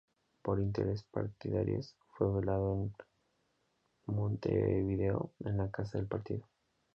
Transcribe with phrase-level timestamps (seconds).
[0.41, 2.95] Por intereses partidarios, fue velado en
[4.15, 6.43] Montevideo, en la Casa del Partido.